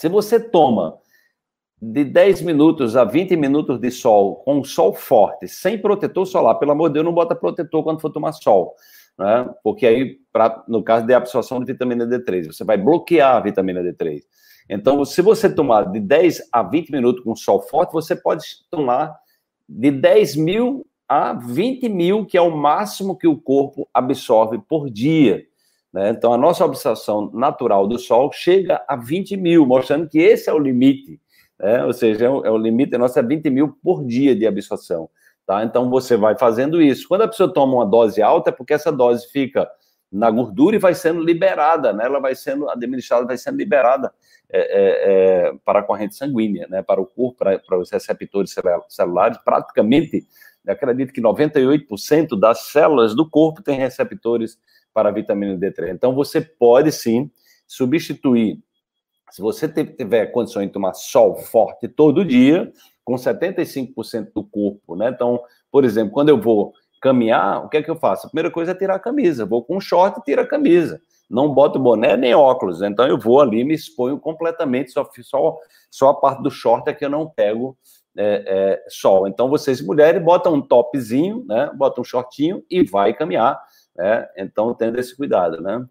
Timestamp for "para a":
45.64-45.82, 54.92-55.12